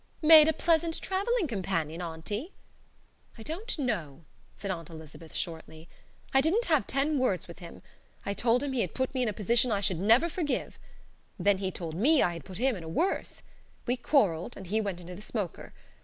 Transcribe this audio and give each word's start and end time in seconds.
"Made 0.23 0.47
a 0.47 0.53
pleasant 0.53 0.99
travelling 0.99 1.45
companion, 1.45 2.01
Auntie?" 2.01 2.53
"I 3.37 3.43
don't 3.43 3.77
know," 3.77 4.23
said 4.57 4.71
Aunt 4.71 4.89
Elizabeth, 4.89 5.35
shortly. 5.35 5.87
"I 6.33 6.41
didn't 6.41 6.65
have 6.65 6.87
ten 6.87 7.19
words 7.19 7.47
with 7.47 7.59
him. 7.59 7.83
I 8.25 8.33
told 8.33 8.63
him 8.63 8.73
he 8.73 8.81
had 8.81 8.95
put 8.95 9.13
me 9.13 9.21
in 9.21 9.29
a 9.29 9.31
position 9.31 9.71
I 9.71 9.79
should 9.81 9.99
never 9.99 10.27
forgive. 10.27 10.79
Then 11.37 11.59
he 11.59 11.69
told 11.69 11.93
me 11.93 12.23
I 12.23 12.33
had 12.33 12.45
put 12.45 12.57
him 12.57 12.75
in 12.75 12.83
a 12.83 12.89
worse. 12.89 13.43
We 13.85 13.95
quarrelled, 13.95 14.57
and 14.57 14.65
he 14.65 14.81
went 14.81 14.99
into 14.99 15.13
the 15.13 15.21
smoker. 15.21 15.71